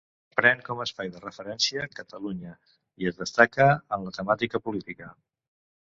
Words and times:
Pren 0.37 0.61
com 0.67 0.79
a 0.83 0.87
espai 0.87 1.11
de 1.17 1.21
referència 1.25 1.83
Catalunya 1.99 2.55
i 3.03 3.11
es 3.11 3.19
destaca 3.21 3.69
en 3.99 4.09
la 4.11 4.15
temàtica 4.19 4.67
política. 4.69 5.15